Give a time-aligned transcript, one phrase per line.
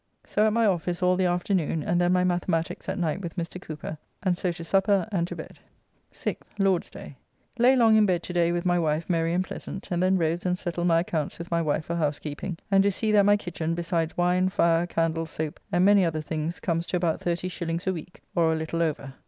[0.25, 3.61] So at my office all the afternoon, and then my mathematiques at night with Mr.
[3.61, 5.59] Cooper, and so to supper and to bed.
[6.11, 7.17] 6th (Lord's day).
[7.59, 10.43] Lay long in bed to day with my wife merry and pleasant, and then rose
[10.43, 13.75] and settled my accounts with my wife for housekeeping, and do see that my kitchen,
[13.75, 17.85] besides wine, fire, candle, sope, and many other things, comes to about 30s.
[17.87, 19.13] a week, or a little over.